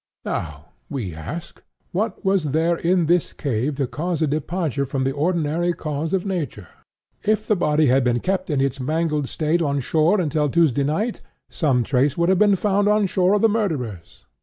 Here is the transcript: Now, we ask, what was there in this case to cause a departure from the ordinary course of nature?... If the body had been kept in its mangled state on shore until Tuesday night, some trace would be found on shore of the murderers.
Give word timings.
Now, 0.25 0.69
we 0.89 1.13
ask, 1.13 1.61
what 1.91 2.25
was 2.25 2.53
there 2.53 2.75
in 2.75 3.05
this 3.05 3.33
case 3.33 3.75
to 3.75 3.85
cause 3.85 4.23
a 4.23 4.25
departure 4.25 4.83
from 4.83 5.03
the 5.03 5.11
ordinary 5.11 5.73
course 5.73 6.11
of 6.11 6.25
nature?... 6.25 6.69
If 7.21 7.45
the 7.45 7.55
body 7.55 7.85
had 7.85 8.03
been 8.03 8.19
kept 8.19 8.49
in 8.49 8.61
its 8.61 8.79
mangled 8.79 9.29
state 9.29 9.61
on 9.61 9.79
shore 9.79 10.19
until 10.19 10.49
Tuesday 10.49 10.85
night, 10.85 11.21
some 11.51 11.83
trace 11.83 12.17
would 12.17 12.35
be 12.39 12.55
found 12.55 12.87
on 12.87 13.05
shore 13.05 13.35
of 13.35 13.43
the 13.43 13.47
murderers. 13.49 14.25